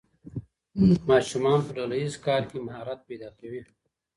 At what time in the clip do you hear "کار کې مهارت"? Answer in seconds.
2.25-2.99